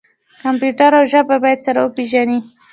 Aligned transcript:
کمپیوټر 0.43 0.91
او 0.99 1.03
ژبه 1.11 1.35
باید 1.43 1.59
سره 1.67 1.79
وپیژني. 1.81 2.39